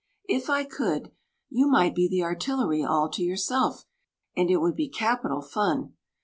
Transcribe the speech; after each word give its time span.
If 0.27 0.49
I 0.49 0.63
could, 0.63 1.11
you 1.51 1.67
might 1.67 1.93
be 1.93 2.09
the 2.09 2.23
Artillery 2.23 2.83
all 2.83 3.07
to 3.09 3.21
yourself, 3.21 3.85
and 4.35 4.49
it 4.49 4.57
would 4.57 4.75
be 4.75 4.89
capital 4.89 5.43
fun. 5.43 5.93